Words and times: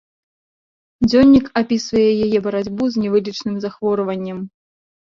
Дзённік 1.07 1.45
апісвае 1.61 2.07
яе 2.25 2.39
барацьбу 2.49 2.83
з 2.93 3.07
невылечным 3.07 3.55
захворваннем. 3.71 4.37